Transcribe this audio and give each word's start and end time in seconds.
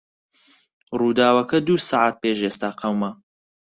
ڕووداوەکە 0.99 1.57
دوو 1.67 1.83
سەعات 1.87 2.15
پێش 2.23 2.39
ئێستا 2.45 2.69
قەوما. 2.79 3.11